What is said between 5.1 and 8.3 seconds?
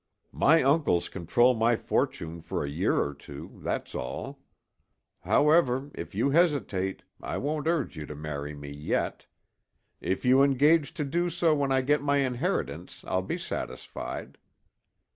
However, if you hesitate, I won't urge you to